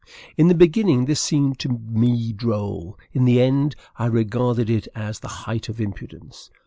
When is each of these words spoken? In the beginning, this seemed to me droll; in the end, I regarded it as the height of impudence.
In 0.35 0.47
the 0.47 0.55
beginning, 0.55 1.05
this 1.05 1.21
seemed 1.21 1.59
to 1.59 1.69
me 1.69 2.33
droll; 2.33 2.97
in 3.13 3.25
the 3.25 3.39
end, 3.39 3.75
I 3.97 4.07
regarded 4.07 4.67
it 4.67 4.87
as 4.95 5.19
the 5.19 5.27
height 5.45 5.69
of 5.69 5.79
impudence. 5.79 6.49